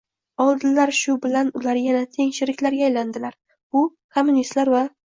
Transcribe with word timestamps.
oldilar, 0.45 0.93
shu 0.99 1.15
bilan 1.25 1.51
ular 1.61 1.81
yana 1.83 2.03
teng 2.19 2.33
sheriklarga 2.41 2.91
aylandilar; 2.91 3.39
bu 3.73 3.89
kommunistlar 4.19 4.79
va 4.79 4.87